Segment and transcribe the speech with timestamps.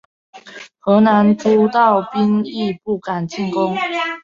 [0.79, 3.77] 河南诸道兵亦不敢进攻。